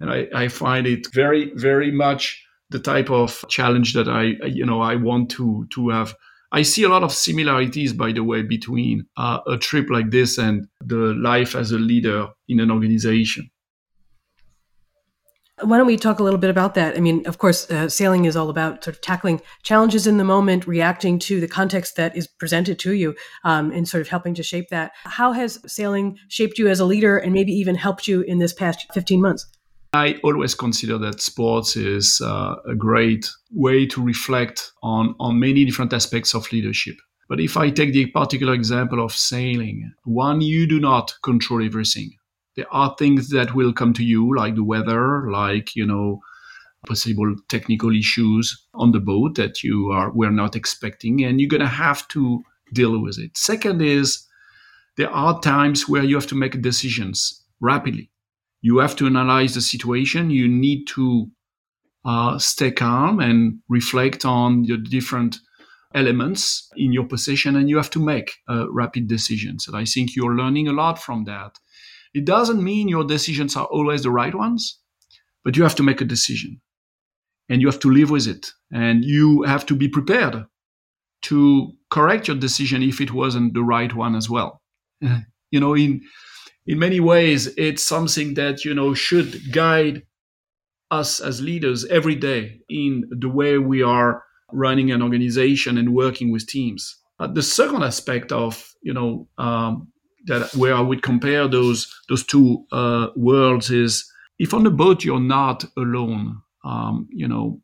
and 0.00 0.10
I, 0.10 0.26
I 0.34 0.48
find 0.48 0.86
it 0.86 1.06
very 1.12 1.52
very 1.54 1.90
much 1.90 2.42
the 2.70 2.78
type 2.78 3.10
of 3.10 3.44
challenge 3.48 3.94
that 3.94 4.08
I 4.08 4.34
you 4.46 4.64
know 4.64 4.80
I 4.80 4.96
want 4.96 5.30
to 5.32 5.66
to 5.74 5.90
have. 5.90 6.14
I 6.52 6.62
see 6.62 6.82
a 6.82 6.88
lot 6.88 7.04
of 7.04 7.12
similarities, 7.12 7.92
by 7.92 8.10
the 8.10 8.24
way, 8.24 8.42
between 8.42 9.06
uh, 9.16 9.38
a 9.46 9.56
trip 9.56 9.88
like 9.88 10.10
this 10.10 10.36
and 10.36 10.66
the 10.84 11.14
life 11.14 11.54
as 11.54 11.70
a 11.70 11.78
leader 11.78 12.26
in 12.48 12.58
an 12.58 12.72
organization. 12.72 13.48
Why 15.62 15.76
don't 15.76 15.86
we 15.86 15.96
talk 15.96 16.18
a 16.18 16.22
little 16.22 16.38
bit 16.38 16.50
about 16.50 16.74
that? 16.74 16.96
I 16.96 17.00
mean, 17.00 17.24
of 17.26 17.38
course, 17.38 17.70
uh, 17.70 17.88
sailing 17.88 18.24
is 18.24 18.34
all 18.34 18.48
about 18.48 18.82
sort 18.82 18.96
of 18.96 19.02
tackling 19.02 19.42
challenges 19.62 20.06
in 20.06 20.16
the 20.16 20.24
moment, 20.24 20.66
reacting 20.66 21.18
to 21.20 21.40
the 21.40 21.46
context 21.46 21.96
that 21.96 22.16
is 22.16 22.26
presented 22.26 22.78
to 22.80 22.94
you, 22.94 23.14
um, 23.44 23.70
and 23.70 23.86
sort 23.86 24.00
of 24.00 24.08
helping 24.08 24.34
to 24.34 24.42
shape 24.42 24.70
that. 24.70 24.92
How 25.04 25.32
has 25.32 25.60
sailing 25.66 26.18
shaped 26.28 26.58
you 26.58 26.68
as 26.68 26.80
a 26.80 26.84
leader 26.84 27.18
and 27.18 27.32
maybe 27.32 27.52
even 27.52 27.74
helped 27.74 28.08
you 28.08 28.22
in 28.22 28.38
this 28.38 28.54
past 28.54 28.86
15 28.94 29.20
months? 29.20 29.46
I 29.92 30.20
always 30.22 30.54
consider 30.54 30.98
that 30.98 31.20
sports 31.20 31.74
is 31.76 32.20
uh, 32.20 32.56
a 32.68 32.76
great 32.76 33.28
way 33.50 33.86
to 33.86 34.00
reflect 34.00 34.70
on, 34.82 35.16
on 35.18 35.40
many 35.40 35.64
different 35.64 35.92
aspects 35.92 36.32
of 36.32 36.50
leadership. 36.52 36.94
But 37.28 37.40
if 37.40 37.56
I 37.56 37.70
take 37.70 37.92
the 37.92 38.06
particular 38.06 38.54
example 38.54 39.04
of 39.04 39.12
sailing, 39.12 39.92
one, 40.04 40.40
you 40.42 40.68
do 40.68 40.78
not 40.78 41.14
control 41.22 41.64
everything. 41.64 42.12
There 42.56 42.72
are 42.72 42.94
things 42.98 43.30
that 43.30 43.54
will 43.54 43.72
come 43.72 43.92
to 43.94 44.04
you, 44.04 44.36
like 44.36 44.54
the 44.54 44.64
weather, 44.64 45.30
like, 45.30 45.74
you 45.74 45.86
know, 45.86 46.20
possible 46.86 47.34
technical 47.48 47.94
issues 47.94 48.66
on 48.74 48.92
the 48.92 49.00
boat 49.00 49.34
that 49.36 49.62
you 49.62 49.90
are 49.90 50.10
were 50.12 50.30
not 50.30 50.56
expecting, 50.56 51.24
and 51.24 51.40
you're 51.40 51.48
gonna 51.48 51.66
have 51.66 52.06
to 52.08 52.42
deal 52.72 53.00
with 53.00 53.18
it. 53.18 53.36
Second 53.36 53.82
is 53.82 54.26
there 54.96 55.10
are 55.10 55.40
times 55.40 55.88
where 55.88 56.04
you 56.04 56.14
have 56.14 56.26
to 56.28 56.34
make 56.34 56.60
decisions 56.62 57.44
rapidly. 57.60 58.10
You 58.62 58.78
have 58.78 58.96
to 58.96 59.06
analyze 59.06 59.54
the 59.54 59.60
situation. 59.60 60.30
You 60.30 60.48
need 60.48 60.86
to 60.88 61.30
uh, 62.04 62.38
stay 62.38 62.70
calm 62.70 63.20
and 63.20 63.60
reflect 63.68 64.24
on 64.24 64.62
the 64.62 64.76
different 64.76 65.38
elements 65.94 66.68
in 66.76 66.92
your 66.92 67.04
position, 67.04 67.56
and 67.56 67.68
you 67.68 67.76
have 67.76 67.90
to 67.90 68.04
make 68.04 68.32
uh, 68.48 68.70
rapid 68.70 69.08
decisions. 69.08 69.66
And 69.66 69.76
I 69.76 69.84
think 69.84 70.14
you're 70.14 70.36
learning 70.36 70.68
a 70.68 70.72
lot 70.72 70.98
from 70.98 71.24
that. 71.24 71.58
It 72.14 72.24
doesn't 72.24 72.62
mean 72.62 72.88
your 72.88 73.04
decisions 73.04 73.56
are 73.56 73.66
always 73.66 74.02
the 74.02 74.10
right 74.10 74.34
ones, 74.34 74.78
but 75.44 75.56
you 75.56 75.62
have 75.62 75.76
to 75.76 75.82
make 75.82 76.00
a 76.00 76.04
decision 76.04 76.60
and 77.48 77.60
you 77.60 77.66
have 77.66 77.80
to 77.80 77.90
live 77.90 78.10
with 78.10 78.26
it. 78.26 78.52
And 78.72 79.04
you 79.04 79.42
have 79.42 79.66
to 79.66 79.74
be 79.74 79.88
prepared 79.88 80.46
to 81.22 81.72
correct 81.90 82.28
your 82.28 82.36
decision 82.36 82.82
if 82.82 83.00
it 83.00 83.12
wasn't 83.12 83.54
the 83.54 83.62
right 83.62 83.94
one 83.94 84.14
as 84.14 84.30
well. 84.30 84.62
you 85.50 85.60
know, 85.60 85.74
in 85.74 86.00
in 86.66 86.78
many 86.78 87.00
ways, 87.00 87.48
it's 87.56 87.82
something 87.82 88.34
that 88.34 88.64
you 88.64 88.74
know 88.74 88.94
should 88.94 89.52
guide 89.52 90.02
us 90.90 91.20
as 91.20 91.40
leaders 91.40 91.84
every 91.86 92.16
day 92.16 92.60
in 92.68 93.08
the 93.10 93.28
way 93.28 93.58
we 93.58 93.82
are 93.82 94.24
running 94.52 94.90
an 94.90 95.02
organization 95.02 95.78
and 95.78 95.94
working 95.94 96.32
with 96.32 96.46
teams. 96.46 96.96
But 97.18 97.34
the 97.34 97.42
second 97.42 97.82
aspect 97.82 98.32
of 98.32 98.74
you 98.82 98.92
know 98.92 99.28
um, 99.38 99.88
that 100.26 100.54
where 100.54 100.74
I 100.74 100.80
would 100.80 101.02
compare 101.02 101.48
those 101.48 101.92
those 102.08 102.24
two 102.24 102.64
uh, 102.72 103.08
worlds 103.16 103.70
is 103.70 104.10
if 104.38 104.54
on 104.54 104.64
the 104.64 104.70
boat 104.70 105.04
you're 105.04 105.20
not 105.20 105.64
alone, 105.76 106.40
um, 106.64 107.08
you 107.10 107.28
know, 107.28 107.60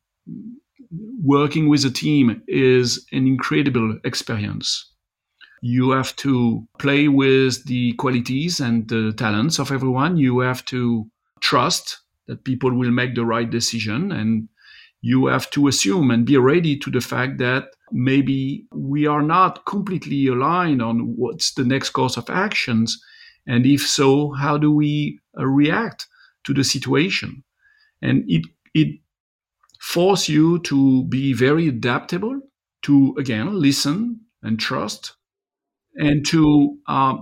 working 1.22 1.68
with 1.68 1.84
a 1.84 1.90
team 1.90 2.42
is 2.46 3.04
an 3.12 3.26
incredible 3.26 3.98
experience. 4.04 4.92
You 5.62 5.90
have 5.90 6.14
to 6.16 6.66
play 6.78 7.08
with 7.08 7.64
the 7.64 7.92
qualities 7.94 8.60
and 8.60 8.88
the 8.88 9.12
talents 9.16 9.58
of 9.58 9.72
everyone. 9.72 10.16
You 10.16 10.40
have 10.40 10.64
to 10.66 11.06
trust 11.40 12.00
that 12.26 12.44
people 12.44 12.72
will 12.72 12.90
make 12.90 13.14
the 13.14 13.24
right 13.24 13.48
decision 13.48 14.12
and 14.12 14.48
you 15.00 15.26
have 15.26 15.50
to 15.50 15.68
assume 15.68 16.10
and 16.10 16.26
be 16.26 16.36
ready 16.36 16.76
to 16.78 16.90
the 16.90 17.00
fact 17.00 17.38
that 17.38 17.68
maybe 17.92 18.66
we 18.72 19.06
are 19.06 19.22
not 19.22 19.64
completely 19.66 20.26
aligned 20.26 20.82
on 20.82 21.14
what's 21.16 21.52
the 21.54 21.64
next 21.64 21.90
course 21.90 22.16
of 22.16 22.28
actions 22.28 23.00
and 23.46 23.64
if 23.64 23.86
so 23.86 24.32
how 24.32 24.58
do 24.58 24.72
we 24.72 25.20
uh, 25.38 25.46
react 25.46 26.08
to 26.44 26.52
the 26.52 26.64
situation 26.64 27.44
and 28.02 28.24
it 28.26 28.44
it 28.74 29.00
force 29.80 30.28
you 30.28 30.58
to 30.60 31.04
be 31.04 31.32
very 31.32 31.68
adaptable 31.68 32.40
to 32.82 33.14
again 33.18 33.60
listen 33.60 34.18
and 34.42 34.58
trust 34.58 35.15
and 35.96 36.26
to 36.26 36.76
uh, 36.88 37.16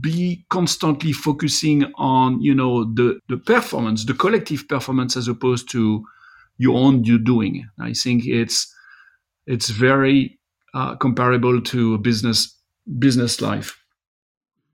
be 0.00 0.44
constantly 0.50 1.12
focusing 1.12 1.84
on 1.96 2.40
you 2.40 2.54
know 2.54 2.84
the 2.94 3.18
the 3.28 3.36
performance 3.36 4.04
the 4.04 4.14
collective 4.14 4.66
performance 4.68 5.16
as 5.16 5.28
opposed 5.28 5.70
to 5.70 6.04
your 6.58 6.76
own 6.76 7.04
you 7.04 7.18
doing. 7.18 7.68
I 7.80 7.92
think 7.92 8.26
it's 8.26 8.72
it's 9.46 9.70
very 9.70 10.38
uh, 10.74 10.96
comparable 10.96 11.60
to 11.60 11.98
business 11.98 12.58
business 12.98 13.40
life. 13.40 13.78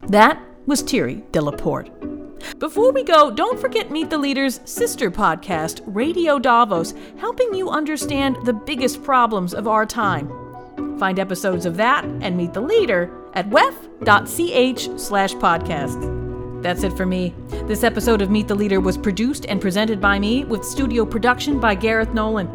That 0.09 0.41
was 0.67 0.83
thierry 0.83 1.25
delaporte. 1.33 1.91
Before 2.59 2.93
we 2.93 3.05
go, 3.05 3.31
don't 3.31 3.61
forget 3.61 3.91
Meet 3.93 4.11
the 4.11 4.19
Leader's 4.19 4.61
sister 4.64 5.11
podcast, 5.11 5.81
Radio 5.87 6.38
Davos, 6.40 6.95
helping 7.19 7.55
you 7.55 7.71
understand 7.71 8.37
the 8.45 8.53
biggest 8.53 9.03
problems 9.05 9.55
of 9.55 9.69
our 9.69 9.87
time. 9.87 10.41
Find 10.99 11.18
episodes 11.18 11.66
of 11.66 11.77
that 11.77 12.05
and 12.05 12.37
Meet 12.37 12.53
the 12.53 12.61
Leader 12.61 13.11
at 13.35 13.49
wef.ch 13.51 15.01
slash 15.01 15.35
podcast. 15.35 16.23
That's 16.62 16.85
it 16.85 16.97
for 16.97 17.07
me. 17.07 17.35
This 17.66 17.83
episode 17.83 18.23
of 18.23 18.31
Meet 18.31 18.49
the 18.49 18.55
Leader 18.55 18.81
was 18.81 18.97
produced 18.97 19.47
and 19.47 19.61
presented 19.61 20.01
by 20.01 20.18
me 20.18 20.45
with 20.45 20.64
studio 20.64 21.05
production 21.05 21.59
by 21.59 21.75
Gareth 21.75 22.14
Nolan. 22.14 22.49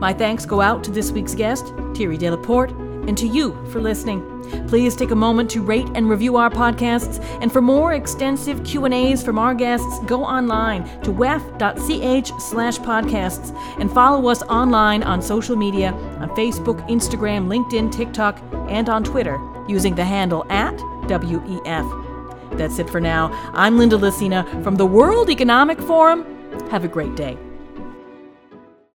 My 0.00 0.12
thanks 0.12 0.44
go 0.44 0.60
out 0.60 0.82
to 0.84 0.90
this 0.90 1.12
week's 1.12 1.34
guest, 1.34 1.72
Thierry 1.94 2.18
Delaporte, 2.18 2.72
and 3.08 3.16
to 3.18 3.26
you 3.26 3.52
for 3.70 3.80
listening. 3.80 4.31
Please 4.68 4.96
take 4.96 5.10
a 5.10 5.16
moment 5.16 5.50
to 5.50 5.62
rate 5.62 5.88
and 5.94 6.08
review 6.08 6.36
our 6.36 6.50
podcasts, 6.50 7.22
and 7.40 7.52
for 7.52 7.60
more 7.60 7.92
extensive 7.92 8.62
Q&As 8.64 9.22
from 9.22 9.38
our 9.38 9.54
guests, 9.54 9.98
go 10.06 10.24
online 10.24 10.84
to 11.02 11.10
wef.ch 11.10 12.40
slash 12.40 12.78
podcasts 12.78 13.56
and 13.80 13.90
follow 13.90 14.28
us 14.28 14.42
online 14.44 15.02
on 15.02 15.22
social 15.22 15.56
media 15.56 15.92
on 15.92 16.28
Facebook, 16.30 16.86
Instagram, 16.88 17.46
LinkedIn, 17.46 17.92
TikTok, 17.92 18.40
and 18.68 18.88
on 18.88 19.04
Twitter 19.04 19.38
using 19.68 19.94
the 19.94 20.04
handle 20.04 20.44
at 20.50 20.74
WEF. 21.08 22.58
That's 22.58 22.78
it 22.78 22.90
for 22.90 23.00
now. 23.00 23.30
I'm 23.54 23.78
Linda 23.78 23.96
Lacina 23.96 24.62
from 24.62 24.76
the 24.76 24.86
World 24.86 25.30
Economic 25.30 25.80
Forum. 25.80 26.24
Have 26.70 26.84
a 26.84 26.88
great 26.88 27.14
day. 27.16 27.38